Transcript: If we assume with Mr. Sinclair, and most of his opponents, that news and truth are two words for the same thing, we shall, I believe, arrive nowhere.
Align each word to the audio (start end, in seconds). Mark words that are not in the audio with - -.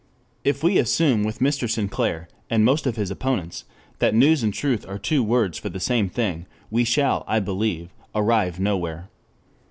If 0.43 0.63
we 0.63 0.79
assume 0.79 1.23
with 1.23 1.37
Mr. 1.41 1.69
Sinclair, 1.69 2.27
and 2.49 2.65
most 2.65 2.87
of 2.87 2.95
his 2.95 3.11
opponents, 3.11 3.65
that 3.99 4.15
news 4.15 4.41
and 4.41 4.51
truth 4.51 4.83
are 4.89 4.97
two 4.97 5.21
words 5.23 5.59
for 5.59 5.69
the 5.69 5.79
same 5.79 6.09
thing, 6.09 6.47
we 6.71 6.83
shall, 6.83 7.23
I 7.27 7.39
believe, 7.39 7.91
arrive 8.15 8.59
nowhere. 8.59 9.11